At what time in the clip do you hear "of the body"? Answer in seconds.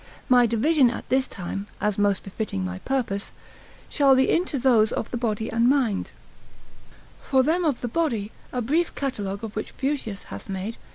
4.91-5.47, 7.63-8.31